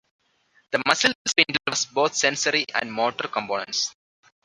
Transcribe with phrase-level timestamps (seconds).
[0.71, 3.93] The muscle spindle has both sensory and motor components.